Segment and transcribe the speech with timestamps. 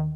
[0.00, 0.06] MCA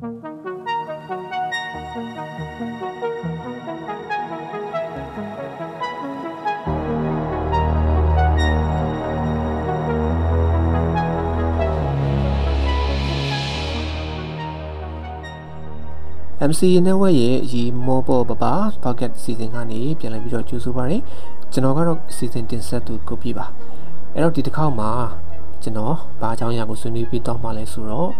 [16.86, 18.44] Network ရဲ့ရီမောပေါ်ပပ
[18.84, 20.98] Pocket Season ကနေပြန်လည်ပြီးတော့ကြိုဆိုပါရစေ
[21.52, 23.46] ကျွန်တော်ကတော့ Season တင်ဆက်သူကိုပြပါ
[24.12, 24.90] အဲ့တော့ဒီတစ်ခေါက်မှာ
[25.62, 28.10] ကျွန်တော်ဘာအကြောင်းအရာကိုဆွေးနွေးပြီးတော့မှလဲဆိုတော့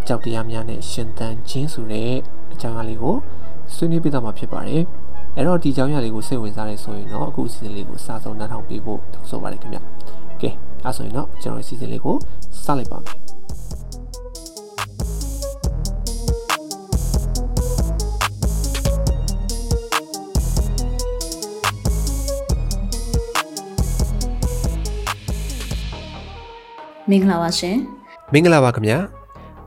[0.00, 2.12] အကြောက်တရားများနဲ့ရှင်သန်ခြင်းဆိုတဲ့
[2.52, 3.14] အကြောင်းအရာလေးကို
[3.74, 4.82] ဆွေးနွေးပြီးတော့မှဖြစ်ပါတယ်
[5.36, 9.78] အဲ့တော့ဒီအကြောင်းအရာလေးကိုစိတ်ဝင်စားနေဆိုရင်တော့အခု season လေးကိုစာဆုံးနှာထောင်ပေးဖို့တောင်းဆိုပါတယ်ခင်ဗျ
[10.40, 10.50] ကဲ
[10.84, 12.16] အဲ့ဆိုရင်တော့ကျွန်တော် season လေးကို
[12.64, 13.14] စလိုက်ပါမယ်
[27.10, 27.76] မင်္ဂလာပါရှင်
[28.32, 29.19] မင်္ဂလာပါခင်ဗျာ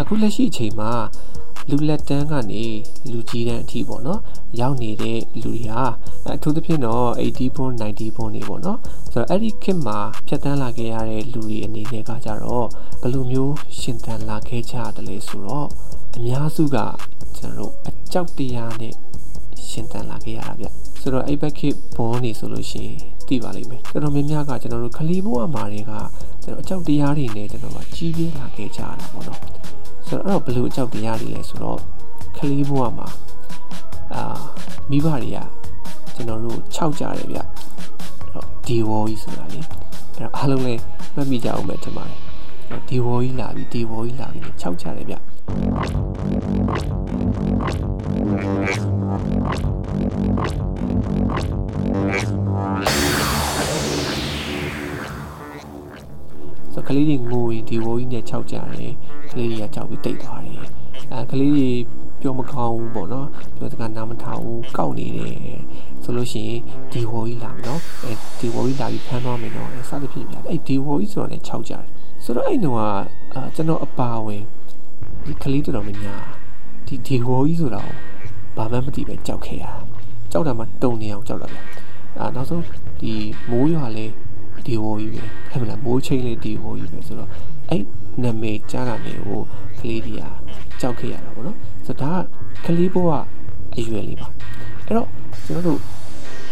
[0.00, 0.92] အခုလက်ရှိအချိန်မှာ
[1.70, 2.64] လူလက်တန်းကနေ
[3.10, 4.20] လူကြီးတန်းအထိပေါ့နော်
[4.60, 5.82] ရောက်နေတဲ့လူတွေဟာ
[6.34, 8.78] အထူးသဖြင့်တော့80ဘွန်း90ဘွန်းနေပေါ့နော်
[9.12, 12.66] ဆိုတော့အဲ့ဒီခေတ်မှာဖြတ်တန်းလာခဲ့ရတဲ့လူတွေအနေနဲ့ကကြတော့
[13.00, 15.68] ဘယ်လိုမျိုးရှင်သန်လာခဲ့ကြတယ်လဲဆိုတော့
[16.16, 16.76] အများစုက
[17.36, 18.94] ကျွန်တော်တို့အကြောက်တရားနဲ့
[19.68, 20.66] ရှင်သန်လာခဲ့ရတာဗျ
[21.00, 22.98] ဆိုတော့အဲ့ဘက်ခေတ်ဘွန်းနေဆိုလို့ရှိရင်
[23.28, 25.92] သိပါလိမ့်မယ်တော်တော်များများကကျွန်တော်တို့ခလီဘိုးအမာတွေက
[26.42, 29.40] ကျွန်တော်အကြောက်တရားတွေနဲ့ကျွန်တော်ကကြီးပြင်းလာခဲ့ကြတာပေါ့နော်
[30.08, 31.78] ဆိုတော့အဲ့တော့ဘလို့အကြောက်တရားတွေလဲဆိုတော့
[32.36, 33.08] ကလေးဘဝမှာ
[34.14, 34.22] အာ
[34.90, 35.38] မိဘတွေက
[36.14, 37.46] ကျွန်တော်တို့ခြောက်ကြတယ်ဗျအဲ့
[38.32, 39.66] တော့ဒီဝေါ်ကြီးဆိုတာလေအဲ့
[40.18, 40.82] တော့အားလုံးလည်း
[41.14, 42.18] မှတ်မိကြအောင်ပဲထင်ပါတယ်
[42.70, 45.14] အဲ့တော့ဒီဝေါ်ကြီးလာပြီဒီဝေါ်ကြီးလာပြီခြောက်ကြတယ်ဗျ
[56.96, 58.92] လေးတွေငိုရင်ဒီဝိုးကြီးနဲ့ခြောက်ကြတယ်
[59.30, 60.60] ကလေးတွေကကြောက်ပြီးတိတ်သွားတယ်
[61.12, 61.70] အဲကလေးတွေ
[62.20, 65.36] ပြောမကောင်းဘူးပေါ့နော်ပြောစကားနားမထောင်ဘူးကောက်နေတယ်
[66.02, 66.60] ဆိုလို့ရှိရင်
[66.92, 71.84] ဒီဝိုးကြီးလာမယ်နော်အဲဒီဝိုးကြီးလာပြီးဖမ်းသွားမယ်နော်အဲစသဖြင့်ပြအဲ့ဒီဝိုးကြီးဆိုတော့လည်းခြောက်ကြတယ်
[72.24, 72.78] ဆိုတော့အဲ့တော့
[73.34, 74.42] အာကျွန်တော်အပါဝင်
[75.26, 76.22] ဒီကလေးတော်များများ
[76.86, 77.90] ဒီဒီဝိုးကြီးဆိုတော့
[78.56, 79.64] ဘာမှမသိပဲကြောက်ခဲ့ရ
[80.32, 81.58] ကြောက်တာမှတုံနေအောင်ကြောက်တာဗျ
[82.20, 82.62] အာနောက်ဆုံး
[83.00, 83.12] ဒီ
[83.50, 84.06] မိုးရွာလဲ
[84.66, 87.30] ဒီဝိုးကြီးပဲဟဲ့မလားမိုးချိန်လေးဒီဝိုးကြီးပဲဆိုတော့
[87.70, 87.82] အဲ့
[88.22, 89.40] နာမည်ကြားတာမျိုးကို
[89.80, 90.22] ကလေးတွေက
[90.80, 93.08] ကြောက်ခဲ့ရတာပေါ့နော်ဆိုတော့ဒါကကလေးဘဝ
[93.76, 94.28] အရွယ်လေးပါ
[94.86, 95.08] အဲ့တော့
[95.46, 95.80] ကျွန်တော်တို့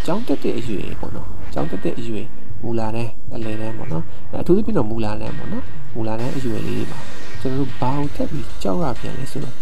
[0.07, 2.27] ကျောင်းတက်တဲ့အရွယ်ပေါ့နော်ကျောင်းတက်တဲ့အရွယ်
[2.63, 4.05] မူလာတန်းအလယ်တန်းပေါ့နော်
[4.41, 6.99] အထူးသဖြင့်တော့မူလာတန်းပေါ့နော်မူလာတန်းအရွယ်လေးတွေပါ
[7.41, 9.57] ကျွန်တော်တို့ဘာအောင်တက်ပြီးကြောက်ရပြန်လဲဆိုတော့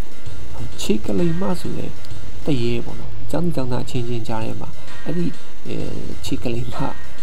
[0.80, 1.90] ချေကလေးမဆိုတဲ့
[2.46, 4.68] တရေပေါ့နော်ကျောင်းကျောင်းသားချင်းချင်းကြားထဲမှာ
[5.04, 5.26] အဲ့ဒီ
[6.24, 6.76] ချေကလေးမ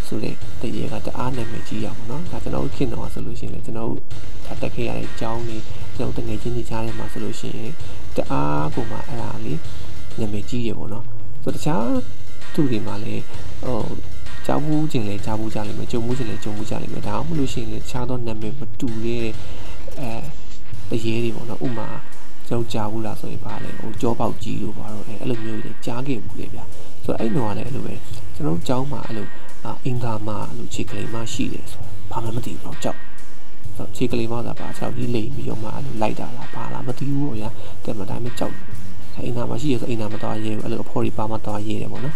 [0.06, 4.00] ဆိုတဲ့တရေကတအားနာမည်ကြီးရအောင်เนาะဒါကျွန်တော်တို့ခင်တော့ဆိုလို့ရှိရင်လည်းကျွန်တော်တို့
[4.46, 5.56] ဒါတက်ခဲ့ရတဲ့အကြောင်းတွေ
[5.96, 7.72] ကျွန်တော်တငယ်ချင်းတွေကြားထဲမှာဆိုလို့ရှိရင်
[8.16, 9.58] တအားပုံမှာအဲ့ဒါလေး
[10.20, 11.04] နာမည်ကြီးရပေါ့เนาะ
[11.42, 11.86] ဆိုတခြား
[12.54, 13.22] သူတွေမှာလည်း
[13.64, 13.80] ဟို
[14.46, 19.26] ကြားဘူးခြင်းလည်းကြားဘူးကြလိမ့်မယ်ကြုံမှုခြင်းလည်းကြုံမှုကြလိမ့်မယ်ဒါမှမဟုတ်လို့ရှိရင်လည်းတခြားသောနာမည်မတူတဲ့
[20.00, 20.12] အဲ
[20.90, 21.88] တရေတွေပေါ့နော်ဥမာ
[22.48, 26.64] ကျွန်တော်ကြားဘူးလားဆိုရင်ပါလေဟိုကြောပေါက်ကြီးလို့ပါတော့အဲအဲ့လိုမျိုးတွေကြားခဲ့ဘူးလေဗျာ
[27.04, 27.94] ဆိုတော့အဲ့တော့လည်းအဲ့လိုပဲ
[28.34, 29.26] ကျွန်တော်ကြောင်းမှာအဲ့လို
[29.85, 32.99] အင်္ဂါမလို့ခြေကလေးမရှိတယ်ဆိုဘာမှမသိဘူးတော့ကြောက်
[33.75, 37.49] ဆိုတော့ခြေကလေးမသာပါကြောက်ကြီးလိမ်ပြီးတော့မှအဲ့လိုလိုက်တာလားဘာလားမသိဘူးပေါ့ဗျာ
[37.85, 38.55] တဲ့မတိုင်းမကြောက်
[39.23, 42.15] အိမ်နာမှာရှိရဆိုအိမ်နာမတော်ရဲဘူးအဲ့လိုအဖော်ကြီးပါမတော်ရဲတယ်ပေါ့နော်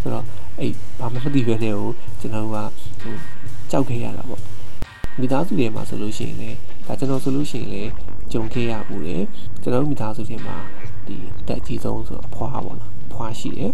[0.00, 0.24] ဆိုတော့
[0.60, 1.88] အဲ့ဘာမှမသိဘဲနဲ့ကို
[2.20, 2.56] ကျွန်တော်က
[3.02, 3.14] ဟို
[3.70, 4.40] ကြောက်ခဲ့ရတာပေါ့
[5.20, 6.50] မိသားစုတွေမှာဆိုလို့ရှိရင်လေ
[6.86, 7.82] ဒါကျွန်တော်ဆိုလို့ရှိရင်လေ
[8.32, 9.16] ကြုံခဲ့ရဘူးလေ
[9.62, 10.56] ကျွန်တော်မိသားစုတွေမှာ
[11.06, 13.72] ဒီအသက်အကြီးဆုံးဆိုအဖွားပေါ့နော်ဖွားရှိတယ်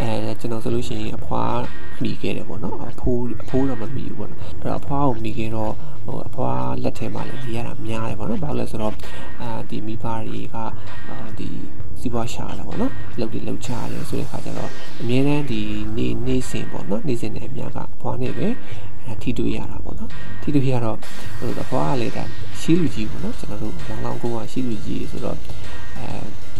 [0.00, 1.60] အဲကျွန်တော်ဆိုလို့ရှိရင်အဖွား
[2.02, 5.72] မိခဲ့တယ်ပေါ့နော်အဖိုးအဖိုးတော့မမိဘူးပေါ့နော်အဲ့တော့အဖွားကိုမိခဲ့တော့
[6.06, 8.94] ဟိုအဖွားလက်ထဲမှာလည်းနေရတာများတယ်ပေါ့နော်ဘာလို့လဲဆိုတော့
[9.42, 11.48] အာဒီမိဘတွေကအာဒီ
[12.00, 15.60] စီးပွားရှာတာပေါ့နော်လုပ်တွေလုပ်ချရတယ်ဆိုတဲ့ခါကျတော့အမြဲတမ်းဒီ
[15.96, 18.48] နေနေစဉ်ပေါ့နော်နေစဉ်နဲ့အများကအဖွားနဲ့ပဲ
[19.22, 20.10] ထိတွေ့ရတာပေါ့နော်
[20.42, 20.98] ထိတွေ့ရတော့
[21.38, 22.24] ဟိုအဖွားကလည်းဒါ
[22.60, 25.38] ရှိလူကြီးပေါ့နော်ကျွန်တော်တို့လောင်လောင်ကိုကရှိလူကြီးဆိုတော့
[25.96, 26.06] အဲ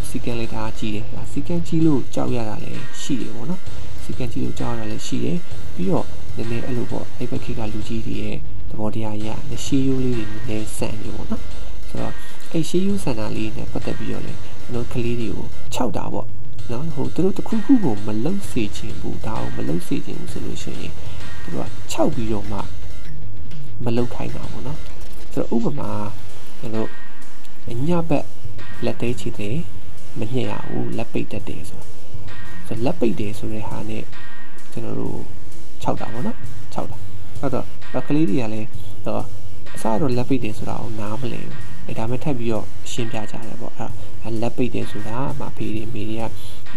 [0.09, 3.61] စီကံလေးဒါကြီးတယ်စီကံကြီးလို့ကြောက်ရတာလည်းရှိတယ်ပေါ့နော်
[4.03, 5.37] စီကံကြီးလို့ကြောက်ရတာလည်းရှိတယ်
[5.75, 6.05] ပြီးတော့
[6.35, 8.37] နည်းနည်းအဲ့လိုပေါ့အဲ့ဘက်ခေတ်ကလူကြီးတွေရဲ့
[8.69, 9.27] သဘောတရားရ
[9.65, 11.43] ရှေးရိုးလေးတွေနည်းနည်းဆန်နေပေါ့နော်
[11.89, 12.13] ဆိုတော့
[12.51, 16.27] အဲ့ရှေးရိုးဆန်တာလေးနဲ့ပတ်သက်ပြီးတော့လေကျွန်တော်ကလေးတွေကိုခြောက်တာပေါ့
[16.71, 20.93] နော်ဟိုသူတို့တခုခုကိုမလုံစေချင်ဘူးဒါအောင်မလုံစေချင်ဘူးဆိုလို့ရှိရင်
[21.41, 22.59] သူတို့ကခြောက်ပြီးတော့မှ
[23.85, 24.79] မလုံခိုင်းတာပေါ့နော်
[25.33, 25.91] ဆိုတော့ဥပမာ
[26.59, 26.89] ကျွန်တော်
[27.87, 28.25] ညဘက်
[28.85, 29.57] လက်သေးချီသေး
[30.19, 31.81] မညှက်ရဘူးလက်ပိတ်တတ်တယ်ဆို
[32.67, 34.03] ဆိုလက်ပိတ်တယ်ဆိုတဲ့ဟာနဲ့
[34.71, 35.19] ကျွန်တော်တို့
[35.83, 36.37] 6တာပေါ့နော်
[36.73, 36.97] 6တာ
[37.41, 38.67] အဲ့တော့တော့ကလေးတွေကလည်း
[39.07, 39.23] တော့
[39.75, 46.23] အစားတော့လက်ပိတ်တယ်ဆိုတာကိုနားမလည်ဘူးအဲဒါမှထပ်ပြီးတော့ရှင်းပြကြတယ်ပေါ့အဲ့လက်ပိတ်တယ်ဆိုတာမဖေးတွေမေတွေက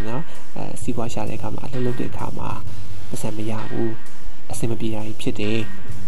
[0.06, 0.22] နော်
[0.56, 2.50] အဲစီးပွားရှာတဲ့အခါမှာအလုပ်လုပ်တဲ့အခါမှာ
[3.08, 3.92] ပတ်စံမရဘူး
[4.50, 5.58] အဆင်မပြေရဖြစ်တယ်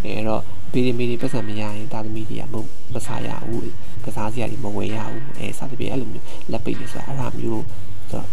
[0.02, 0.42] အဲအဲ့တော့
[0.72, 2.56] ဖေးတွေမေတွေပတ်စံမရရင်တာသမီတွေကမ
[2.94, 3.72] မစားရဘူး
[4.04, 7.64] ကစားစရာတွေမဝယ်ရဘူးအဲစသဖြင့်အဲ့လိုမျိုးလက်ပိတ်တယ်ဆိုတာအဲ့ဒါမျိုး
[8.10, 8.26] ဆိုတော့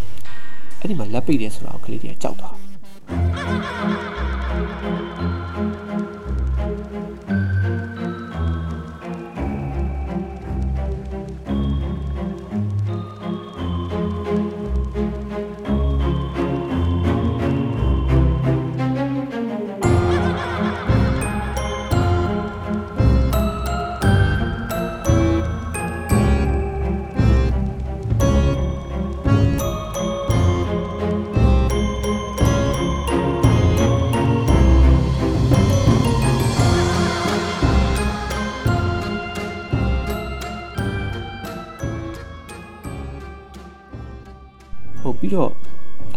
[0.79, 4.16] အဲ့ဒီမှာလက်ပိတ်တယ်ဆိုတာကိုကလေးတွေကကြောက်သွားဟုတ်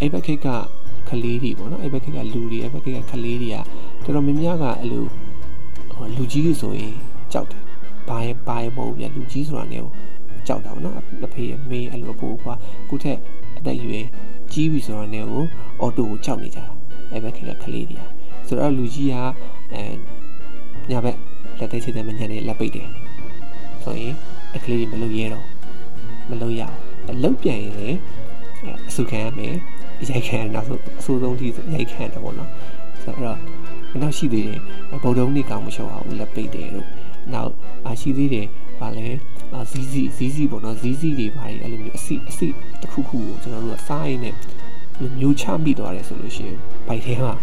[0.01, 0.49] အဲ့ဘက်ခိတ်က
[1.09, 3.57] ကလေးတွေပေါ့နော်အဲ့ဘက်ခိတ်ကလူတွေအဲ့ဘက်ခိတ်ကကလေးတွေက
[4.05, 5.05] တော်တော်များများကအဲ့လို
[6.17, 6.95] လူကြီးတွေဆိုရင်
[7.33, 7.63] ကြောက်တယ်
[8.09, 9.91] ဘာရဲ့ဘာရဲ့မဟုတ်ဗျလူကြီးဆိုတာ ਨੇ ကို
[10.47, 12.55] ကြောက်တာပေါ့နော်အဖေအမေအဲ့လိုပို့ကွာ
[12.89, 13.19] ခုထက်
[13.59, 14.05] အသက်အရွယ်
[14.53, 15.45] ကြီးပြီဆိုတာ ਨੇ ကို
[15.81, 16.65] အော်တိုကိုကြောက်နေကြတာ
[17.13, 18.03] အဲ့ဘက်ခိတ်ကကလေးတွေက
[18.47, 19.17] ဆိုတော့လူကြီးက
[19.73, 19.83] အဲ
[20.91, 21.17] ညာဘက်
[21.59, 22.89] လက်သေးချေတဲ့မညံနေလက်ပိတ်တယ်
[23.85, 24.15] ဆိုရင်
[24.57, 25.47] အကလေးတွေမလုပ်ရဲတော့
[26.31, 26.77] မလုပ်ရအောင်
[27.11, 27.99] အလုပ်ပြန်ရင်လည်း
[28.89, 29.55] အဆုခံရမယ်
[30.11, 32.51] ရိုက်ခံရနောက်ဆုံးအဆိုးဆုံးထိရိုက်ခံတယ်ပေါ့နော်
[33.03, 33.39] ဆိုတော့
[34.03, 34.61] နောက်ရှိသေးတယ်
[35.03, 36.89] ဗုဒ္ဓဦးနေ့ကောင်မလျှော့အောင်လက်ပိတ်တယ်လို့
[37.33, 37.53] နောက်
[37.87, 38.47] အရှိသေးတယ်
[38.81, 39.09] ဗာလဲ
[39.71, 42.47] ဇီးဇီးဇီးဇီးပေါ့နော်ဇီးဇီးတွေပါအဲ့လိုမျိုးအစီအစီ
[42.81, 44.35] တစ်ခုခုကိုကျွန်တော်တို့ကစားရင်းနဲ့
[45.19, 46.59] မျိုးချမိသွားတယ်ဆိုလို့ရှိရင်
[46.89, 47.35] ဘိုက်ထဲမှာ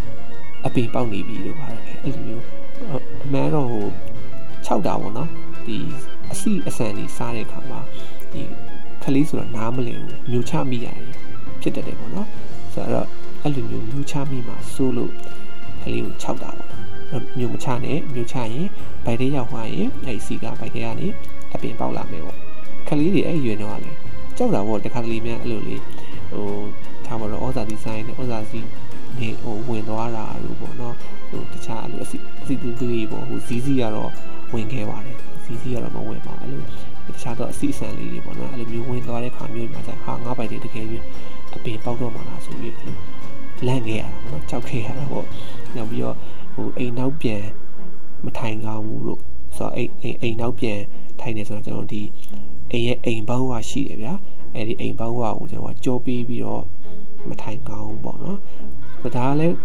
[0.66, 2.44] အပင်ပေါက်နေပြီလို့ပါတယ်အဲ့လိုမျိုး
[3.26, 3.88] အမှန်တော့ဟို
[4.68, 5.30] 6တာပေါ့နော်
[5.66, 5.78] ဒီ
[6.32, 7.80] အစီအစံတွေစားတဲ့အခါမှာ
[8.32, 8.42] ဒီ
[9.08, 11.00] ကလေးဆိုတော့နားမလည်ဘူးမြူချမိရတယ်
[11.62, 12.28] ဖြစ်တတ်တယ်ပေါ့နော်
[12.74, 13.08] ဆိုတော့
[13.44, 15.12] အဲ့လိုမျိုးမြူချမိမှာစိုးလို့
[15.84, 18.68] ကလေးကိုခြောက်တာပေါ့နော်မြူမချနဲ့မြူချရင်
[19.06, 21.08] ဗိုက်ထဲရောက်သွားရင်အဲ့စီကဗိုက်ထဲကနေ
[21.54, 22.38] အပင်ပေါက်လာမယ်ပေါ့
[22.88, 23.92] ကလေးတွေအဲ့ရွယ်တော့လေ
[24.38, 25.82] ကြောက်တာပေါ့တခါတလေများအဲ့လိုလေး
[26.32, 26.48] ဟို
[27.06, 28.60] ထားမှာတော့ဩဇာတိဆိုင်နဲ့ဩဇာစီ
[29.20, 30.96] နေဟိုဝင်သွားတာလို့ပေါ့နော်
[31.30, 34.12] ဟိုတခြားအဲ့လိုအစီအစီတူတူကြီးပေါ့ဟိုဇီးစီကတော့
[34.54, 36.64] ဝင်ခဲ့ပါတယ်ဇီးစီကတော့မဝင်ပါအဲ့လို
[37.16, 41.04] တခြားတော့အစီအစံလေးတွေပေါ့နော်အဲ့လိုမျိုးဝင်သွားတဲ့ခါမျိုးမှာကျဟာငါးပိုက်တွေတကယ်ပြီး
[41.56, 42.96] အပင်ပေါက်တော့မှလားဆိုပြီးအဲ့လို
[43.68, 45.26] လန့်ခဲ့ရတာပေါ့နော်ကြောက်ခဲ့ရတာပေါ့
[45.76, 46.16] နောက်ပြီးတော့
[46.54, 47.44] ဟိုအိမ်နောက်ပြန်
[48.26, 49.22] မထိုင်ကောင်းဘူးလို့
[49.58, 50.80] ဆိုတော့အိမ်အိမ်အိမ်နောက်ပြန်
[51.22, 52.04] ထိုင်နေဆိုတော့ကျွန်တော်ဒီ
[52.72, 54.14] အိမ်ရဲ့အိမ်ဘောင်းဝရှိတယ်ဗျာ
[54.54, 56.64] အဲ့ဒီအိမ်ဘောင်းဝကိုကျွန်တော်ကကြောပေးပြီးတော့
[57.30, 58.40] မထိုင်ကောင်းဘူးပေါ့နော်
[59.02, 59.56] ဆိုတော့ဒါလည်း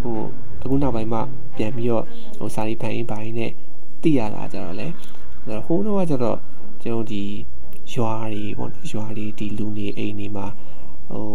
[0.00, 0.16] ဟို
[0.62, 1.22] အခုနောက်ပိုင်းမှာ
[1.56, 2.04] ပြန်ပြီးတော့
[2.38, 3.52] ဟိုစာရီဖန်အင်းပိုင်းနဲ့
[4.02, 4.86] သိရတာကြတော့လေ
[5.66, 6.38] ဟိုးတော့ကကျတော့
[6.82, 7.24] ကျွန်တော်ဒီ
[7.92, 10.46] ရွာတွေပေါ့နော်ရွာတွေဒီလူနေအိမ်တွေမှာ
[11.10, 11.28] ဟို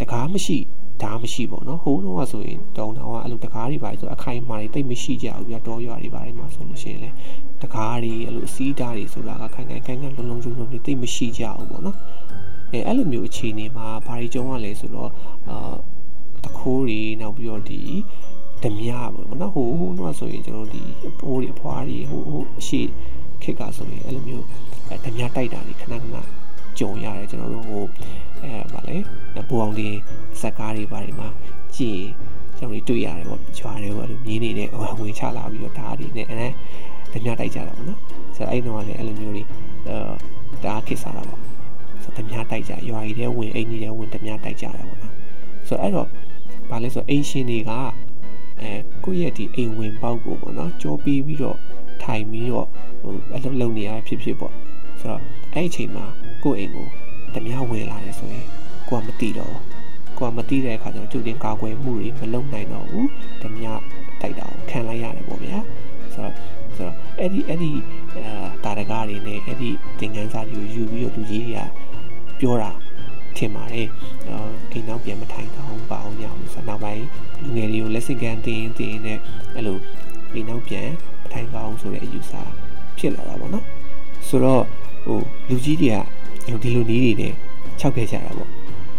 [0.00, 0.58] တကားမရှိ
[1.02, 7.10] ဓာမရှိပေါ့နော်ဟိုးတော့ဆိုရင်တောင်တောင်ကအဲ့လိုတကားတွေပါဆိုအခိုင်အမာတွေတိတ်မရှိကြဘူးပြတော့ရွာတွေပါတယ်မှာဆိုလို့ရှိရင်လေ
[7.62, 11.96] တကားတွေအဲ့လိုအစည်းဓာတ်တွေဆိုတာကခိုင်ခိုင်ခိုင်ခိုင်လုံးလုံးကျုံကျုံတွေတိတ်မရှိကြဘူးပေါ့နော်
[12.72, 15.10] အဲအဲ့လိုမျိုးအခြေအနေမှာဘာတွေကြုံရလဲဆိုတော့
[15.48, 15.74] အာ
[16.44, 17.80] တခိုးတွေနောက်ပြီးတော့ဒီ
[18.62, 22.80] ဓမြပေါ့နော်ဟိုဟိုတော့ဆိုရင်ကျွန်တော်ဒီအပိုးတွေအဖွားတွေဟိုဟိုအရှိ
[23.44, 24.44] ခက်ကဆိုရင်အဲ့လိုမျိုး
[25.04, 26.16] ဓမြတိုက်တာတွေခဏခဏ
[26.78, 27.84] ကြုံရတယ်ကျွန်တော်တို့ဟို
[28.42, 28.96] အဲဗာလေ
[29.48, 29.94] ပူအောင်တင်
[30.40, 31.28] ဇက်ကားတွေဘာတွေမှာ
[31.76, 32.02] ကြည့်
[32.58, 36.46] ကျွန်တော်တို့တွေ့ရတယ်ပေါ့ကြွားတယ်ပေါ့အဲ့လိုမြင်းနေတဲ့ဟိုဝင်ချလာပြီးတော့ဓာတ်တွေနဲ့အဲ
[37.12, 38.00] ဓမြတိုက်ကြတာပေါ့နော်
[38.36, 39.42] ဆိုတော့အဲ့တော့လည်းအဲ့လိုမျိုးတွေ
[39.88, 39.96] အဲ
[40.64, 41.40] ဓာတ်ခက်စားတာပေါ့
[42.02, 45.12] ဆိုတော့ဓမြတိုက်ကြရွာကြီးတဲ့ဝင်အိမ်ကြီးတဲ့ဝင်ဓမြတိုက်ကြတာပေါ့နော်
[45.68, 46.08] ဆိုတော့အဲ့တော့
[46.70, 47.70] ဗာလဲဆိုအိမ်ရှင်တွေက
[48.60, 48.70] အဲ
[49.04, 51.58] ကိုယ့်ရဲ့ဒီအိမ်ဝင်ပေါက်ကိုပေါ့နော်ကြောပြီးပြီးတော့
[52.04, 52.68] ထိုင်ပြီးတော့
[53.02, 54.54] ဟိုအလုပ်လုပ်နေရဖြစ်ဖြစ်ပေါ့
[55.00, 55.22] ဆိုတော့
[55.54, 56.04] အဲ့အချိန်မှာ
[56.44, 56.86] ကိုယ့်အိမ်ကို
[57.34, 58.46] ဓမြဝင်လာတယ်ဆိုရင်
[58.88, 59.56] ကိုကမတိတော့
[60.18, 63.08] ကိုကမတိတဲ့အခါကျတော့သူတင်ကာကွယ်မှုတွေမလုပ်နိုင်တော့ဘူး
[63.42, 63.66] ဓမြ
[64.20, 65.58] တိုက်တာကိုခံလိုက်ရတယ်ပေါ့ဗျာ
[66.14, 66.34] ဆိုတော့
[66.76, 67.70] ဆိုတော့အဲ့ဒီအဲ့ဒီ
[68.64, 71.60] အာတာရကားတွေနဲ့အဲ့ဒီသင်ခန်းစာတွေကိုယူပြီးတော့လူကြီးတွေက
[72.40, 72.72] ပြောတာ
[73.36, 73.88] ထင်ပါတယ်
[74.28, 77.04] အာအိမ်နောက်ပြန်မထိုင်ကောင်းပါအောင်ညအောင်ဆိုနောက်ပိုင်း
[77.42, 79.18] လူငယ်တွေကို lesson ကန်သင်သင်နဲ့
[79.54, 79.78] အဲ့လို
[80.32, 82.32] အိမ်နောက်ပြန်မ ထိုင်ကောင်းဆိုတဲ့အယူဆ
[82.98, 83.64] ဖြစ်လာတာပေါ့နော်
[84.28, 84.64] ဆိုတော့
[85.04, 85.96] ဟိုလူကြီးတွေက
[86.46, 87.32] အဲ့လိုဒီလိုနီးတွေနဲ့
[87.80, 88.50] ခြောက်ခဲ့ကြတာပေါ့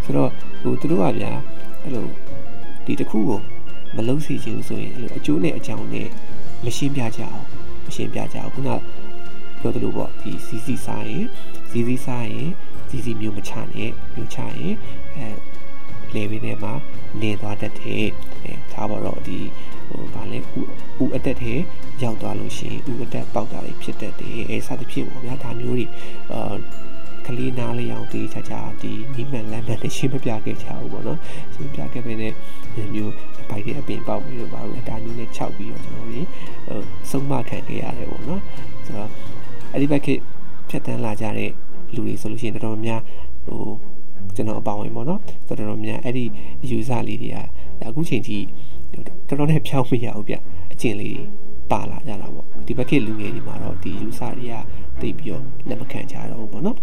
[0.04, 0.30] ဆိုတော့
[0.62, 1.32] ဟိုသူတို့ကဗျာ
[1.84, 2.08] အဲ့လို
[2.86, 3.40] ဒီတစ်ခုကို
[3.96, 6.08] မလုံးစီချင်ဘူးဆိုရင်အဲ့လိုအကျိုးနဲ့အကြောင်းနဲ့
[6.66, 7.46] မရှင်းပြကြအောင်
[7.86, 8.70] မရှင်းပြကြအောင်ခုန
[9.60, 11.26] ပြောသလိုပေါ့ဒီစီစီစားရင်
[11.70, 12.50] စီစီစားရင်
[12.90, 14.74] စီစီမျိုးမချနဲ့မျိုးချရင်
[15.16, 15.28] အဲ
[16.14, 16.74] လေဘင်းထဲမှာ
[17.22, 18.08] နေသွားတတ်တယ်
[18.44, 19.40] အဲဒါပါတော့ဒီ
[19.73, 19.73] ဟို
[20.14, 21.54] ဗာလဲဥဥအတက်ထဲ
[22.04, 25.86] ရောက်သွားလို့ရှိရင်ဥအတက်ပေါက်တာတွေဖြစ်တတ်တယ်အဲစသဖြင့်ပေါ့ဗျာဒါမျိုးတွေ
[26.34, 26.56] အာ
[27.26, 31.20] ကလေးနားလေးအောင်တေးချာချာဒီနီးမှန်လမ်းမှန်နဲ့ရှင်းမပြခဲ့ချဘူးပေါ့နော်
[31.54, 32.34] ရှင်းပြခဲ့ပေတဲ့
[32.94, 33.14] မျိုး
[33.50, 36.28] ဘိုက်တဲ့အပင်ပေါက်ပြီးတော့ပါဘူးအတားမျိုးနဲ့ခြောက်ပြီးတော့ကျွန်တော်တို့
[36.68, 38.42] ဟိုဆုံးမခံခဲ့ရတယ်ပေါ့နော်
[38.86, 39.10] ဆိုတော့
[39.72, 40.20] အဲ့ဒီဘက်ခေတ်
[40.70, 41.52] ဖြတ်တန်းလာကြတဲ့
[41.96, 43.02] လူတွေဆိုလို့ရှိရင်တော်တော်များ
[43.46, 43.62] ဟို
[44.36, 46.26] ကျွန်တော်အပေါင်းဝင်ပေါ့နော်တော်တော်များအဲ့ဒီ
[46.70, 47.38] ယူဆလေးတွေက
[47.88, 48.38] အခုချိန်ထိ
[48.94, 50.36] တော်တော်နဲ့ဖြောင်းမရဘူးဗျ
[50.74, 51.26] အကျင့်လေးတွေ
[51.72, 54.56] ပါလာကြတာပေါ့ဒီဘက်ခေတ်လူငယ်တွေမှာတော့ဒီယူဆတွေက
[55.02, 56.78] သိပြီးတော့လက်မခံကြတော့ဘူးပေါ့နော်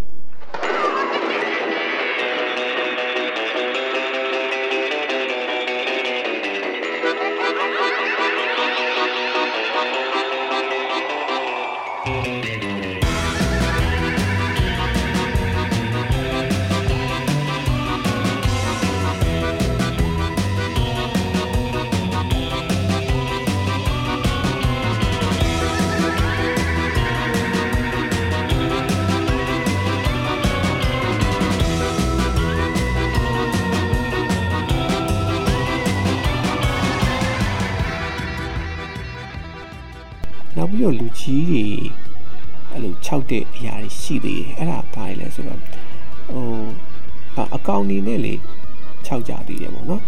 [49.07, 50.03] ခြောက်ကြသေးတယ်ပေါ့နော်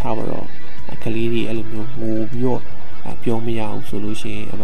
[0.00, 0.46] ထားပါတော့
[1.02, 2.60] ကလေးတွေအဲ့လိုမျိုးငိုပြီးတော့
[3.22, 4.62] ပြောမရအောင်ဆိုလို့ရှိရင်အမ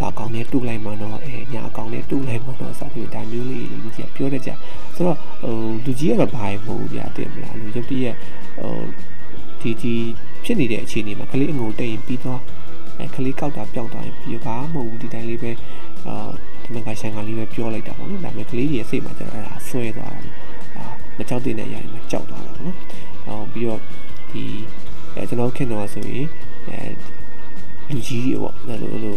[0.00, 4.50] ဘာကောင်းနဲ့တူလိုက်မှတော့အဲညာကောင်းနဲ့တူလိုက်မှတော့စသဖြင့်ဒါမျိုးလေးလူကြီးကပြောတတ်ကြ
[4.96, 8.16] ဆိုတော့ဟိုလူကြီးကတော့ဘာမှမဟုတ်ဘူးဗျာတင်မလားလူရုပ်တရက်
[8.60, 8.80] ဟို
[9.60, 9.94] ဒီဒီ
[10.44, 12.40] ဖြစ်နေတဲ့အခြေအနေမှာကလေးအငိုတိတ်ရင်ပြီးတော့
[12.98, 15.50] အဲကလေးကောက်တာပျောက်သွားရင်ပြီးဘာမှမဟုတ်ဘူးဒီတိုင်းလေးပဲ
[16.06, 16.14] အာ
[16.62, 20.22] ဒီမကရှန်ကလေးပဲပြောလိုက်တာပေါ့နော်ဒါပေမဲ့ကလေးကြီးရဲ့စိတ်မှာကျတော့အဲ့ဒါဆွဲသွားတာအာ
[21.18, 22.76] မကြောက်တဲ့နေရာတွေမှာကြောက်သွားတာပေါ့နော်
[23.26, 23.80] အော်ပြီးတော့
[24.30, 24.44] ဒီ
[25.14, 26.26] အဲကျွန်တော်ခင်တော့ဆိုရင်
[26.68, 29.16] အဲလူကြီးတွေပေါ့အဲ့လိုအဲ့လို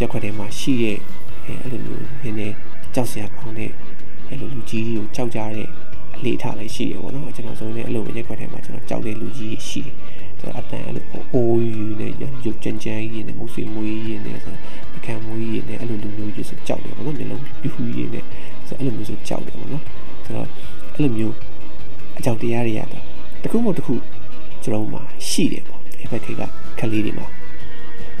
[0.00, 0.98] ရက်ခွက်ထဲမှာရှိရဲ့
[1.46, 2.54] အဲအဲ့လိုမျိုးနည်းနည်း
[2.94, 3.70] ကြောက်စရာကောင်းတဲ့
[4.28, 5.68] အဲ့လိုလူကြီးကိုကြောက်ကြတဲ့
[6.16, 9.94] အလေးထားလည်းရှိရပေါ့နော်ကျွန်တော်ဆိုရင်အဲ့လိုရက်ခွက်ထဲမှာကျွန်တော်ကြောက်တဲ့လူကြီးရှိတယ်
[10.40, 12.08] ဆိုတော့အတန်အဲ့လိုအိုးယူနေ
[12.44, 14.54] ရုပ်ကြမ်းကြမ်းကြီးနဲ့ငုတ်ဆွေမွေးကြီးနဲ့ဆို
[14.92, 18.24] ပကံမွေးကြီးနဲ့အဲ့လိုလူမျိုးကြီးဆိုကြောက်တယ်ပေါ့နော်မျိုးလုံးပြူးကြီးနဲ့
[18.68, 19.84] ဆိုအဲ့လိုမျိုးဆိုကြောက်တယ်ပေါ့နော်
[20.24, 20.48] ဆိုတော့
[20.94, 21.34] အဲ့လိုမျိုး
[22.18, 23.00] အကြောက်တရားတွေရတာ
[23.42, 23.94] တခုမဟုတ်တခု
[24.62, 26.28] ကျွန်တော်မှာရှိတယ်ပေါ့ဒီဘက်က
[26.78, 27.26] ကလေးတွေမှာ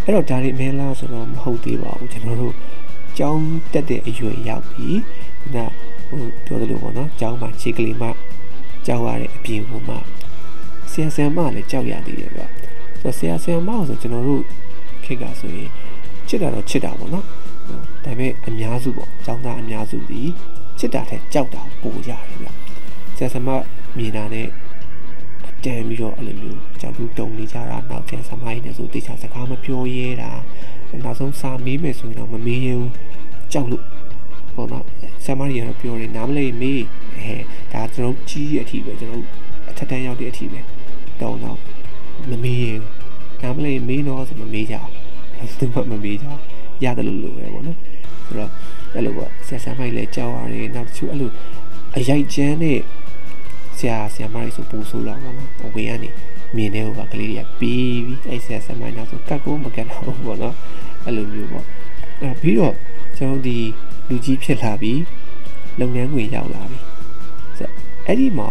[0.04, 2.54] အဲ့တော့ဒါတွေအမဲလားဆိုတော့မဟုတ်သေးပါဘူးကျွန်တော်တို့
[3.18, 4.88] ကျောင်းတက်တဲ့အရွယ်ရောက်ပြီ
[5.40, 5.58] ခုန
[6.08, 8.08] ဟိုပြောသလိုပေါ့နော်ကျောင်းမှာခြေကလေးမှ
[8.86, 9.96] ကြောက်ရတဲ့အပြင်ကမှ
[10.90, 12.48] ဆရာဆရာမလည်းကြောက်ရသေးတယ်ဗျဆို
[13.02, 14.42] တော့ဆရာဆရာမဆိုကျွန်တော်တို့
[15.04, 15.68] ခေတ်ကဆိုရင်
[16.28, 17.26] ချစ်တာတော့ချစ်တာပေါ့နော်
[18.04, 20.22] ဒါပေမဲ့အများစုပေါ့ကျောင်းသားအများစုဒီ
[20.78, 22.63] ချစ်တာထက်ကြောက်တာပိုကြတယ်ဗျ
[23.16, 23.48] ဆရာဆရာမ
[23.96, 24.48] မြင်တာနဲ့
[25.64, 30.32] တန်ပြီးတော့အဲ့လိုမျိုးကြောက်ဘူးတုံနေကြတာနောက်ကျဆမိုင်းနေဆိုတေချာစကားမပြောရဲတာ
[31.04, 32.90] နောက်ဆုံးစာမေးမယ်ဆိုရင်တော့မမေးရဘူး
[33.52, 33.84] ကြောက်လို့
[34.54, 34.84] ပေါ့နော်
[35.24, 36.82] ဆရာမကြီးကတော့ပြောတယ်နားမလဲမေး
[37.24, 37.36] ဟဲ
[37.72, 39.24] ဒါကျွန်တော်ကြီးရဲ့အထီးပဲကျွန်တော်
[39.70, 40.60] အထက်တန်းရောက်တဲ့အထီးပဲ
[41.20, 41.58] တုံတော့
[42.30, 42.78] မမေးရင်
[43.42, 44.76] နားမလဲမေးတော့ဆိုမမေးကြ
[45.38, 46.26] ဘူးသူကမမေးကြ
[46.84, 47.78] ရတယ်လို့လို့ပဲပေါ့နော်
[48.26, 48.50] ဆိုတော့
[48.94, 51.30] အဲ့လိုပေါ့ဆရာဆရာမကြီးလည်းကြောက်ရတယ်နောက်တစ်ခုအဲ့လို
[51.96, 52.78] အရိုက်ကျန်းတဲ့
[53.78, 56.10] ဆရာဆရာမတွေဆိုပူဆိုးလာပါတော့အဝေးကနေ
[56.56, 60.54] မြင်တဲ့ဟိုကကလေးတွေကပြီးပြီးအဲ့ဆရာဆရာမနောက်ဆိုကတ်ကိုမကတ်တော့ဘူးပေါ့နော်
[61.04, 61.64] အဲ့လိုမျိုးပေါ့
[62.22, 62.74] အဲပြီးတော့
[63.16, 63.58] ကျွန်တော်ဒီ
[64.08, 65.00] လူကြီးဖြစ်လာပြီး
[65.80, 66.78] လုပ်ငန်းခွင်ရောက်လာပြီ
[67.58, 67.70] ဆို
[68.06, 68.48] အဲ့ဒီမှာ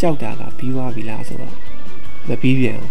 [0.00, 1.54] ကြောက်တာကပြီးသွားပြီလားဆိုတော့
[2.28, 2.90] မပြီးပြန်ဘူး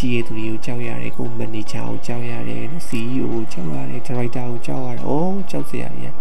[0.00, 5.16] ကြီးရဲ့သူတွေကိုကြောက်ရတယ်ကိုမန်နေဂျာကိုကြောက်ရတယ် CEO ကိုကြောက်ရတယ်ဒါရိုက်တာကိုကြောက်ရတယ်ဩ
[5.50, 6.14] ကြောက်စရာကြီး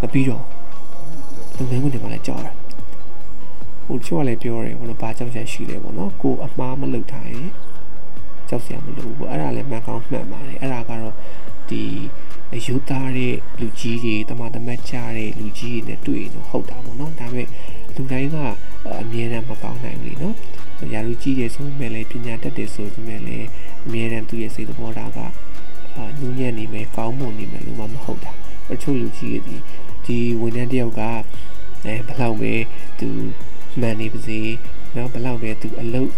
[0.00, 0.44] မပြီးတော့
[1.56, 2.54] လုပ်ငန်းခွင်တွေမှာလည်းကြောက်ရတယ်
[3.86, 7.50] ဟိုချို့ကလည်းပြောတယ်ဘောနော်ဘာကြောက်စရာရှိလဲပေါ့နော်ကိုအမှားမလုပ်ထားရင်
[8.48, 11.14] ကြောက်စရာမလိုဘူးပေါ့အဲ့ဒါလည်းမှန်ကောင်းမှန်ပါတယ်အဲ့ဒါကတော့
[11.70, 11.82] ဒီ
[12.66, 17.48] ယူသားတဲ့လူကြီးတွေတမတမတ်ကြတဲ့လူကြီးတွေနဲ့တွေ့ရင်တော့ဟုတ်တာပေါ့နော်ဒါပေမဲ့
[17.94, 18.36] လူတိုင်းက
[19.00, 20.36] အမြဲတမ်းမကောင်းနိုင်ဘူးလေနော်
[20.92, 23.46] ရာလူကြီးတွေဆိုပေမဲ့လည်းပညာတတ်တယ်ဆိုပေမဲ့လည်း
[23.86, 25.18] အမြဲတမ်းသူ့ရဲ့စိတ်သဘောထားက
[25.96, 28.32] အာညဉ့်ညံ့နေမယ်ကောင်းမွန်နေမယ်လို့မှမဟုတ်တာ
[28.72, 29.56] အချို့လူကြီးတွေဒီ
[30.06, 31.02] ဒီဝန်ထမ်းတယောက်က
[31.84, 32.54] အဲဘလောက်ပဲ
[32.98, 33.08] သူ
[33.80, 34.40] မှန်နေပါစေ
[34.96, 36.10] နော်ဘလောက်ပဲသူအလုပ်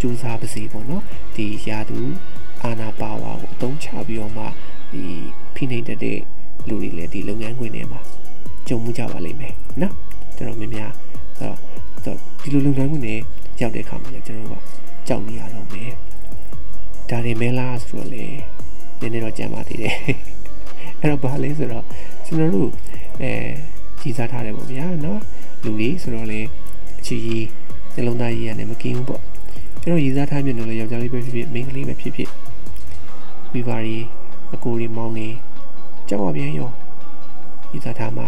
[0.00, 1.02] ကြိုးစားပါစေပေါ့နော်
[1.36, 1.98] ဒီရာသူ
[2.64, 4.44] အာနာပါဝါကိုအသုံးချပြီးတော့မှ
[4.92, 5.02] ဒီ
[5.54, 6.18] ဖိနှိပ်တတ်တဲ့
[6.68, 8.00] လူတွေလည်းဒီလုပ်ငန်းခွင်ထဲမှာ
[8.68, 9.94] ကြုံမှုကြပါလိမ့်မယ်နော်
[10.36, 10.92] ကျွန်တော်များများ
[11.38, 11.71] ဆိုတော့ဒီ
[12.52, 13.14] လိုလုပ်ငန်းခွင်တွေ
[13.60, 14.54] ရောက်တဲ့အခါမှာလည်းကျွန်တော်က
[15.08, 15.92] ကြောက်နေရတော့မယ်
[17.10, 18.24] ဒါတွေမဲလားဆိုတော့လေ
[19.00, 19.96] နည်းနည်းတော့ကြံပါသေးတယ်
[21.00, 21.84] အဲ့တော့ဘာလဲဆိုတော့
[22.26, 22.70] ကျွန်တော်တို့
[23.22, 23.30] အဲ
[24.00, 25.20] ကြီးစားထားတယ်ပေါ့ဗျာနော်
[25.64, 26.40] လူတွေဆိုတော့လေ
[27.00, 27.46] အချီကြီး
[27.94, 29.22] နှလုံးသားကြီးရတယ်မကင်းဘူးပေါ့
[29.82, 32.30] ကျွန်တော်ရည်စားထားမြင်လို့လေယောက်ျားလေးပဲဖြစ်ဖြစ်မိန်းကလေးပဲဖြစ်ဖြစ်
[33.52, 33.96] မိဘတွေ
[34.54, 35.28] အကိုတွေမောင်တွေ
[36.08, 36.70] ကြောက်ရပြန်ရော
[37.72, 38.26] ရည်စားထားမှာ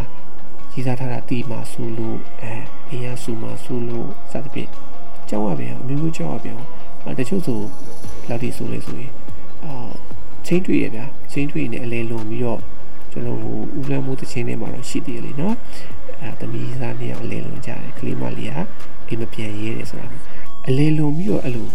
[0.74, 2.54] ရည်စားထားတာတီးမှာဆူလို့အဲ
[2.90, 4.70] အရာဆူမှာဆူလို့စသဖြင့်
[5.28, 6.58] ကြောက်ရပြန်အမျိုးမျိုးကြောက်ရပြန်
[7.04, 7.58] အဲတချို့ဆို
[8.28, 9.12] လောက်ထိဆိုလေဆိုရင်
[9.64, 9.72] အာ
[10.46, 12.60] ချင်းတွေ့ရဗျာချင်းတွေ့နေအလဲလုံပြီးတော့
[13.12, 13.38] ကျွန်တော်
[13.78, 15.56] ဦးလမ်းမှုတစ်ချင်းထဲမှာတော့ရှိသေးတယ်လေနော်
[16.20, 18.58] အဲတမီးစားနေရအလဲလုံကြတယ်ကလေးမလေးက
[19.08, 20.06] အိမ်မပြန်ရေးတယ်ဆိုတာ
[20.68, 21.68] အလဲလုံပြီးတော့အဲ့လို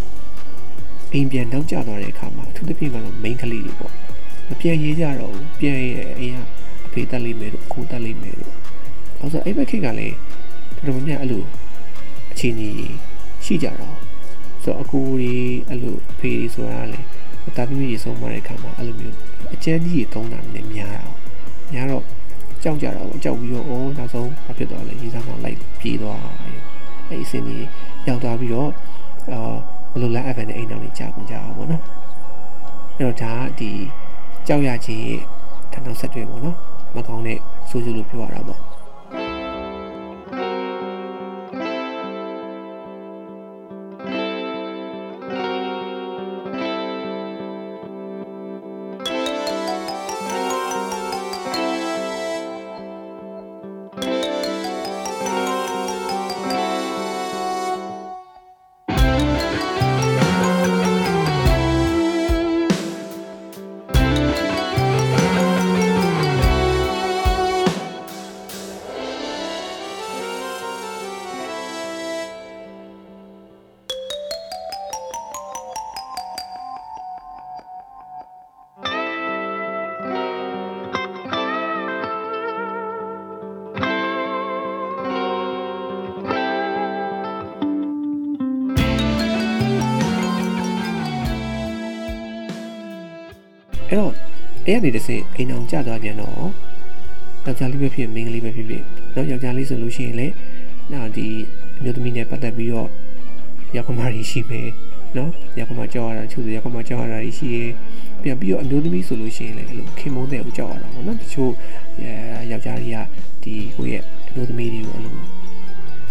[1.12, 3.92] အိမ်ပြန်နောက်ကျသွားတဲ့အခါမှာအထူးသဖြင့်ကတော့ main ကလေးတွေပေါ့
[4.48, 6.38] မပြန်ရေးကြတော့ဘူးပြန်ရဲ့အိမ်က
[6.86, 8.54] အဖေတက်လိမ့်မယ်တို့ကိုတက်လိမ့်မယ်တို့
[9.20, 10.16] အဲဆိုအဲ့ဘက်ခေတ်ကလည်း
[10.86, 11.44] တော်တော်များများအဲ့လို
[12.32, 12.70] အခြေအနေ
[13.44, 13.96] ရှိကြတော့
[14.62, 17.00] ဆိုတော့အကူကြီးအဲ့လိုအဖေကြီးဆိုတာလေ
[17.56, 19.16] တာသမီးကြီးဆုံးမတဲ့အခါမှာအဲ့လိုမျိုး
[19.54, 21.02] အကျန်းကြီးကြီးသုံးတာနည်းများတာ
[21.72, 22.04] များတော့
[22.62, 26.20] ကြောက်ကြတာပေါ့ကြောက်ပြီးတော့အိုးနောက်ဆုံးမဖြစ်တော့လေရေးစားမှလိုက်ပြေးသွား
[27.08, 27.66] အဲ့အစင်းကြီး
[28.08, 28.70] ရောက်သွားပြီးတော့
[29.32, 29.40] အာ
[29.92, 31.82] ဘလိုလဲအဖန်နဲ့အိမ်တော်ကြီးကြာကုန်ကြအောင်ပေါ့နော်
[32.96, 33.70] အဲ့တော့ဒါကဒီ
[34.46, 35.20] ကြောက်ရခြင်းရဲ့
[35.72, 36.56] ထပ်နောက်ဆက်တွဲပေါ့နော်
[36.96, 38.69] မကောင်းတဲ့ဆိုးကျိုးလို့ပြောရတာပေါ့
[94.70, 96.34] အဲ့ကနေတစ်ဆင့်အိမ်အောင်ကျသွားပြန်တော့
[97.46, 98.82] ယောက်ျားလေးပဲဖြစ်မိန်းကလေးပဲဖြစ်ဖြစ်
[99.14, 100.26] တော့ယောက်ျားလေးဆိုလို့ရှိရင်လေ
[100.92, 101.26] နောက်ဒီ
[101.78, 102.88] အမျိုးသမီးနဲ့ပတ်သက်ပြီးတော့
[103.76, 104.68] ယောက်ကမကြီးရှိမယ်
[105.16, 107.58] နော်ယောက်ကမကြောက်ရတာသူယောက်ကမကြောက်ရတာရှိရ
[108.22, 111.52] ပြန်ပြီးတော့အမျိုးသမီးဆိုလို့ရှိရင်လေအဲ့လိုခင်မုန်းတဲ့ကိုကြောက်ရတာပေါ့နော်တချို့
[112.50, 112.98] ယောက်ျားတွေက
[113.42, 115.16] ဒီကိုယ့်ရဲ့အမျိုးသမီးတွေကိုအဲ့လို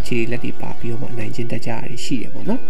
[0.05, 2.61] ခြေလက်တွေပါပြီးတော့မှအနိုင်ကျင့်တတ်ကြရရှိတယ်ပေါ့နော်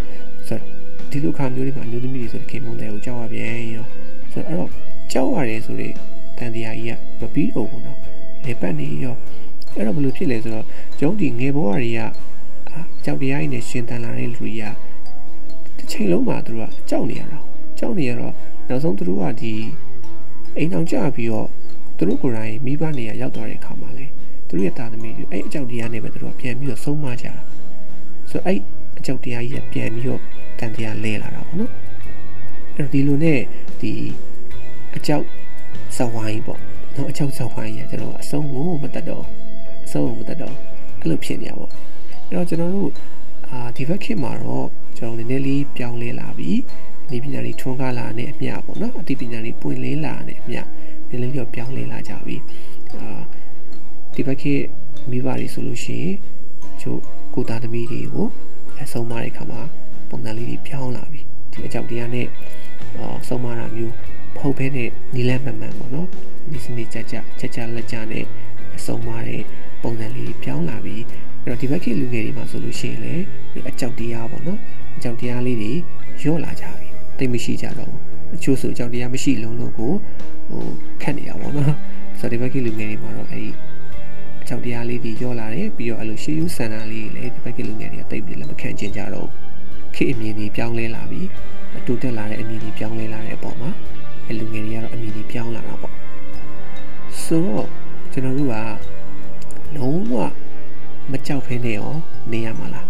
[0.47, 0.69] ဆိုတော့
[1.12, 3.86] ဒီလိုခါမျိုးတွေမှာအမျိုးသမီးတွေဆိုခင်မုန်းတဲ့ကိုကြောက်ရပြန်ရော
[4.34, 5.93] ဆိုတော့အဲ့တော့ ကြောက်ရတယ်ဆိုတော့
[6.37, 7.99] တန်တရားကြီးကမပြီးတော့ဘူးနော်
[8.45, 9.15] လေပတ်နေရော
[9.75, 10.65] အဲ့တော့ဘယ်လိုဖြစ်လဲဆိုတော့
[10.99, 12.01] ကျုံးဒီငယ်ဘဝတွေက
[13.03, 14.63] ကြောက်တရားကြီးနဲ့ရှင်တန်လာတဲ့လူတွေက
[15.77, 17.39] တစ်ချိန်လုံးမှာသူတို့ကကြောက်နေရတာ
[17.79, 18.33] ကြောက်နေရတော့
[18.69, 19.53] နောက်ဆုံးသူတို့ကဒီ
[20.57, 21.47] အိမ်အောင်ကြပြီးတော့
[21.97, 24.05] သူတို့ကိုယ်တိုင်မိဘနေရရောက်သွားတဲ့အခါမှာလေ
[24.47, 27.33] သူတို့ရဲ့တာသမီတွေအဲ့အကြောက်တရားနဲ့ပဲသူတို့ကပြန်ပြီးတော့ဆုံးမကြတာ
[28.29, 28.59] ဆိုတော့အဲ့
[28.99, 30.21] အကြောက်တရားကြီးကပြန်ပြီးတော့
[30.59, 31.71] တန်တရားလဲလာတာပေါ့နော်
[32.75, 33.39] အဲ့တော့ဒီလိုနဲ့
[33.81, 33.93] ဒီ
[34.97, 35.25] အကြောက်
[35.97, 36.60] ဇဝိုင်းပေါ့
[36.95, 39.25] နော်အကြောက်ဇဝိုင်းရကျွန်တော်အဆုံးကိုမတတ်တော့
[39.86, 40.56] အဆုံးကိုမတတ်တော့
[40.99, 41.71] အဲ့လိုဖြစ်နေရပေါ့
[42.28, 42.91] အဲ့တော့ကျွန်တော်တို့
[43.49, 46.52] အာဒီဘက်ခေတ်မှာတော့ကျွန်တော်နည်းနည်းလေးပြောင်းလဲလာပြီ
[47.12, 50.62] ဒီပညာတွေထွန်းကားလာတဲ့အမျှပေါ့နော်အသိပညာတွေပွင့်လင်းလာတဲ့အမျှ
[51.10, 52.38] နည်းနည်းလေးပြောင်းလဲလာကြပြီ
[52.95, 53.21] အာ
[54.15, 54.63] ဒီဘက်ခေတ်
[55.10, 56.15] မိဘတွေဆိုလို့ရှိရင်
[56.82, 56.99] ချို့
[57.34, 58.28] ကိုသားသမီးတွေကို
[58.82, 59.62] အဆုံးမတဲ့ခါမှာ
[60.10, 61.21] ပုံစံလေးတွေပြောင်းလာပြီ
[61.52, 62.28] ဒီအကြောက်တရားနဲ့
[62.97, 63.93] အာဆုံးမတာမျိုး
[64.35, 66.07] မဟုတ်ဘဲနဲ့နီလန်းမှန်မှန်ပေါ့နော်
[66.51, 68.25] ဒီစနစ်ကြကြကြကြလက်ကြနဲ့
[68.77, 69.43] အဆုံးမတဲ့
[69.83, 71.03] ပုံစံလေးပြောင်းလာပြီး
[71.45, 73.13] အဲ့တော့ဒီဘက်ခေတ်လူငယ်တွေမှာဆိုလို့ရှိရင်လေ
[73.69, 74.59] အကြောက်တရားပေါ့နော်
[74.97, 75.71] အကြောက်တရားလေးတွေ
[76.23, 76.87] ရော့လာကြပြီ
[77.17, 78.01] တိတ်မရှိကြတော့ဘူး
[78.35, 79.93] အချို့ဆိုအကြောက်တရားမရှိလုံးလုံးကို
[80.49, 80.63] ဟို
[81.01, 81.75] ခတ်နေတာပေါ့နော်
[82.19, 83.49] ဆိုတော့ဒီဘက်ကလူငယ်တွေမှာတော့အဲဒီ
[84.41, 89.29] အကြောက်တရားလေးတွေရော့လာတယ်ပြီးတော့အဲ့လိုရှေးယူဆန္ဒလေးတွေလည်းဒီဘက်ကလူငယ်တွေကတိတ်ပြီးလည်းမခံကျင်ကြတော့
[89.95, 91.21] ခေတ်အမြင်တွေပြောင်းလဲလာပြီ
[91.87, 93.69] တိုးတက်လာတဲ့အမြင်တွေပြောင်းလဲလာတဲ့အပေါ်မှာ
[94.29, 95.93] အဲလူငယ်တွေကတော့အမြင်တွေပြောင်းလာတာပေါ့
[97.23, 97.67] ဆိုတော့
[98.11, 98.55] ကျွန်တော်တို့က
[99.75, 100.15] လုံးဝ
[101.11, 101.91] မကြောက်ဖ ೇನೆ ရော
[102.31, 102.87] နေရမှာလား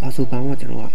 [0.00, 0.92] ဘာဆိုဘာမှကျွန်တော်က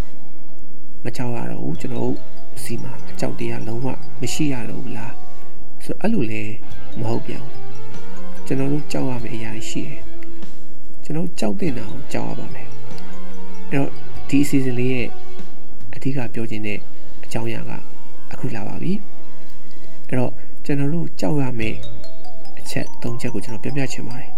[1.04, 2.16] မကြောက်ရတော့ဘူးကျွန်တော်တို့
[2.62, 3.86] စီမှာအကြောက်တရားလုံးဝ
[4.20, 5.12] မရှိရတော့ဘူးလား
[5.84, 6.42] ဆိုတော့အဲ့လိုလဲ
[7.00, 7.56] မဟုတ်ပြန်ဘူး
[8.46, 10.02] ကျွန်တော်တို့ကြောက်ရမယ့်အရာရှိတယ်
[11.04, 12.68] ကျွန်တော်ကြောက်တဲ့နာကိုကြောက်ရပါမယ်
[13.70, 13.90] အဲ့တော့
[14.28, 15.08] ဒီ season လေးရဲ့
[15.94, 16.78] အဓိကပြောချင်တဲ့
[17.24, 17.72] အကြောင်းအရာက
[18.32, 18.92] အခုလာပါပြီ
[20.08, 20.32] အဲ့တော့
[20.64, 21.76] ကျွန်တော်တို့ကြောက်ရမယ့်
[22.58, 24.30] အချက်၃ချက်ကိုကျွန်တော်ပြပြချင်ပါတယ်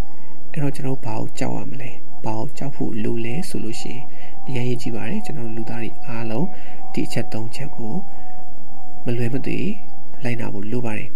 [0.51, 1.91] အဲ့တော့ကျွန်တော်ဘာကိုကြောက်ရမလဲ
[2.25, 4.03] ဘာကိုကြောက်ဖို့လိုလဲဆိုလို့ရှိရင်
[4.47, 6.47] အရင်ရေးကြည့်ပါတယ်ကျွန်တော်လူသားတွေအားလုံး
[6.93, 7.93] ဒီအချက်၃ချက်ကို
[9.05, 9.59] မလွယ်မသွေ
[10.23, 11.09] လိုက်နာဖို့လိုပါတယ်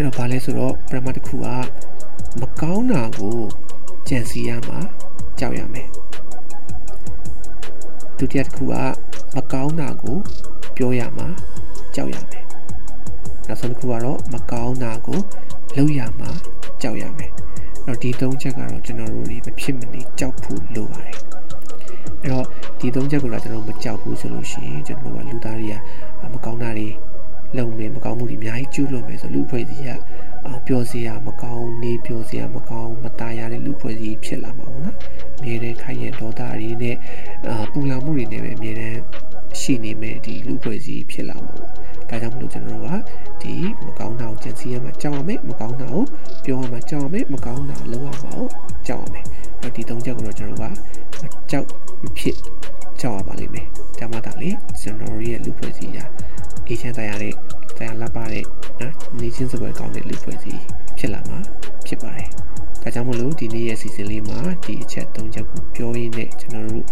[0.00, 1.46] အဲ့တော့ဘာလဲဆိုတော့ပရမတ်တစ်ခုက
[2.40, 3.38] မကောင်းတာကို
[4.08, 4.78] ကြံစီရမှာ
[5.38, 5.88] ကြောက်ရမယ်
[8.18, 8.74] ဒုတိယတစ်ခုက
[9.36, 10.16] မကောင်းတာကို
[10.76, 11.26] ပြောရမှာ
[11.94, 12.44] ကြောက်ရမယ်
[13.46, 15.18] နောက်ဆုံးတစ်ခုကတော့မကောင်းတာကို
[15.76, 16.30] လုပ်ရမှာ
[16.82, 17.30] ကြောက်ရမယ်
[17.86, 21.16] အဲ့တော့ဒီသုံးချက်ကတော့ကျွန်တော်တို့တွေမဖြစ်မနေကြောက်ဖို့လိုပါတယ်
[22.22, 22.46] အဲ့တော့
[22.80, 25.74] ဒီသုံးချက်ကိုတော့ကျွန်တော်မကြောက်ဘူးဆိုလို့ရှိရင်ကျွန်တော်တို့ကလူသားတွေက
[26.32, 26.88] မကောင်းတာတွေ
[27.57, 29.89] လုံမယ်မကောင်းမှုတွေအများကြီးကျူးလွန်မယ်ဆိုလူဖွဲ့စည်းက
[30.47, 34.97] အာပျော်စရာမကောင်းနေပျော်စရာမကောင်းမตายရတဲ့လူဖွဲ့စည်းဖြစ်လာမှာပေါ့နော်
[35.37, 36.95] အမြဲတမ်းခိုင်ရဒေါသတွေနဲ့
[37.49, 38.99] အာပူလာမှုတွေနဲ့ပဲအမြဲတမ်း
[39.59, 41.71] ရှိနေမယ်ဒီလူဖွဲ့စည်းဖြစ်လာမှာပေါ့
[42.09, 42.95] ဒါကြောင့်မလို့ကျွန်တော်တို့က
[43.41, 43.53] ဒီ
[43.85, 46.03] မကောင်းတာကိုကြံစည်ရမှာကြောက်ရမယ်မကောင်းတာကို
[46.45, 48.45] ပြောရမှာကြောက်ရမယ်မကောင်းတာကိုလုပ်ရမှာကို
[48.87, 49.25] ကြောက်ရမယ်
[49.61, 51.67] အဲ့ဒီသုံးချက်ကိုတော့ကျွန်တော်တို့ကကြောက်
[52.01, 52.37] မဖြစ်
[53.01, 53.67] ကြောက်ရပါလိမ့်မယ်
[53.99, 54.49] ဒါမှသာလေ
[54.81, 56.05] ကျွန်တော်တို့ရဲ့လူဖွဲ့စည်းရာ
[56.70, 57.34] အေးချမ်းတရားတဲ့
[57.76, 58.44] တရားလပ်ပါတဲ့
[58.80, 60.62] နော်နေချင်းစပွဲကောင်းတဲ့လူဖွဲ့စည်း
[60.98, 61.38] ဖြစ်လာမှာ
[61.86, 62.28] ဖြစ်ပါတယ်။
[62.82, 66.84] ဒါကြောင့်မလို့ဒီနေ့ရဲ့ season လေးမှာဒီအချက်၃ချက်ကိုပြောရင်းနဲ့ကျွန်တော်တို့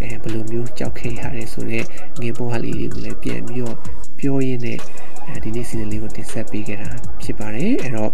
[0.00, 1.86] အဲဘယ်လိုမျိုးကြောက်ခဲ့ရရဲဆိုတော့
[2.20, 3.76] ငေပေါ်ဟာလေးတွေကိုလည်းပြန်ပြီးတော့
[4.18, 4.78] ပြောရင်းနဲ့
[5.26, 6.90] အဲဒီနေ့ season လေးကိုတင်ဆက်ပေးခဲ့တာ
[7.22, 8.12] ဖြစ်ပါတယ်။အဲ့တော့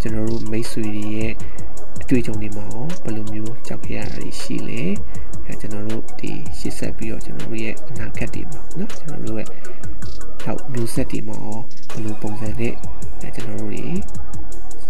[0.00, 1.32] ကျွန်တော်တို့မိတ်ဆွေတွေရဲ့
[2.02, 9.47] အတွေ့အကြုံတွေမှာရောဘယ်လိုမျိုးကြောက်ခဲ့ရတာရှိလဲ။အဲ ကျွန်တော်တို့ဒီရှေ့ဆက်ပြီးတော့ကျွန်တော်တို့ရဲ့အနာဂတ်တွေမှာเนาะကျွန်တော်တို့ရဲ့
[10.45, 11.59] နောက်မျိုးဆက်တွေမှာရော
[11.91, 12.73] ဘယ်လိုပုံစံနဲ့
[13.35, 13.85] ကျွန်တော်တို့တွေ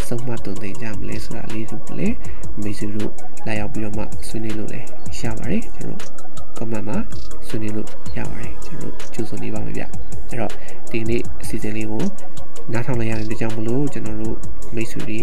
[0.07, 2.15] စုံမတုံသိကြမလဲဆိုတာလေးတို့လည်း
[2.61, 3.11] မိတ်ဆွေတို့
[3.47, 4.87] လာရောက်ပြီးတော့မှဆွေးနွေးလို့လည်း
[5.19, 6.01] ရပါတယ်ကျွန်တော်
[6.57, 6.97] comment မှာ
[7.47, 10.51] ဆွေးနွေးလို့ရပါတယ်ကျွန်တော်ကြိုးစုံနေပါမယ်ဗျအဲ့တော့
[10.91, 12.03] ဒီနေ့အစီအစဉ်လေးကို
[12.73, 14.37] နားထောင်လိုက်ရတဲ့ကြောင့်မလို့ကျွန်တော်တို့
[14.75, 15.19] မိတ်ဆွေတွေ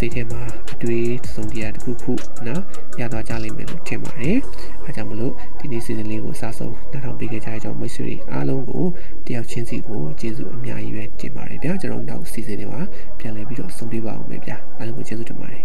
[0.00, 2.12] စိတ်ထဲမှာအတွေးသုံးတရားတစ်ခုခု
[2.46, 2.62] နော်
[3.00, 4.38] ရသွားကြလိမ့်မယ်လို့ထင်ပါတယ်။
[4.84, 8.84] အဲကြောင့်မလို့ဒီနေ့ season လေးကိုစဆုံးနားထောင်ပေးခဲ့ကြတဲ့ကြောင့်မိတ်ဆွေတွေအားလုံးကို
[9.26, 12.82] တယောက်ချင်းစီကိုကျေးဇူးအများကြီးပဲတင်ပါတယ်ဗျာကျွန်တော်နောက် season တွေမှာ
[13.18, 15.64] ပြန်လည်ပြီးတော့ဆုံးပြပါအောင်မယ်ဗျာအားလုံးကိုကျေးဇူးတင်ပါတယ်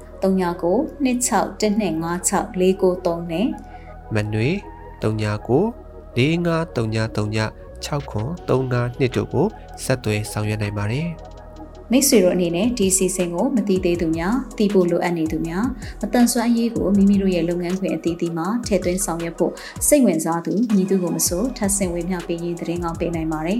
[0.23, 3.47] 39 26 1256 493နဲ့
[4.13, 4.49] မနွေ
[5.01, 5.81] 39
[6.17, 9.47] 453939 6ခွန်35နှစ်တို့ကို
[9.83, 11.07] ဆက်သွယ်ဆောင်ရွက်နိုင်ပါတယ်
[11.91, 15.65] မိတ်ဆွေတို့အနေနဲ့ဒီစီစဉ်ကိုမတိသေးသူများသိဖို့လိုအပ်နေသူများ
[16.01, 19.51] မတန်ဆွမ်းအရေးကိုမိမိတို့ရဲ့လုပ်ငန်းခွင်အသီးသီးမှာထည့်သွင်းဆောင်ရွက်ဖို့
[19.87, 23.59] စိတ်ဝင်စားသူညီသူကိုမဆိုထပ်ဆင့်ဝေမျှပေးရေးသတင်းကောင်းပေးနိုင်ပါတယ်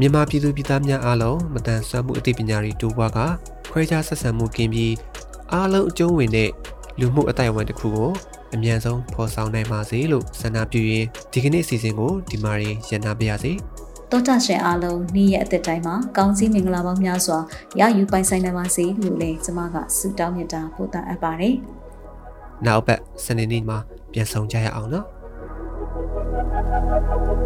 [0.00, 3.18] မြန်မာပြည်သူပြည်သားများအားလုံးမတန်ဆွမ်းမှုအသိပညာတွေတိုးပွားက
[3.70, 4.92] ခွဲခြားဆက်ဆံမှုကင်းပြီး
[5.52, 6.50] အားလုံးအကျုံးဝင်တဲ့
[7.00, 8.10] လူမှုအတိုင်းအဝန်တစ်ခုကို
[8.54, 13.52] အမြန်ဆုံးဖော်ဆောင်နိုင်ပါစေလို့ဆန္ဒပြုရင်းဒီကနေ့အစီအစဉ်ကိုဒီမှာရန်နာပါရစေ။
[14.10, 17.38] တောတာရှင်အားလုံးနေ့ရက်အသက်တိုင်းမှာကောင်းစည်းမင်္ဂလာပေါင်းများစွာ
[17.80, 21.54] ရယူပိုင်ဆိုင်နိုင်ပါစေလို့လည်းကျွန်မကဆုတောင်းမြတ်တာပို့တာအပ်ပါတယ်။
[22.66, 23.78] နောက်ပတ်စနေနေ့မှာ
[24.12, 25.06] ပြန်ဆောင်ကြရအောင်နော်။